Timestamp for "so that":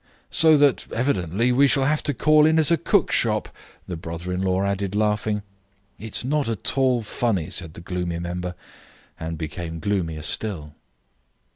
0.31-0.91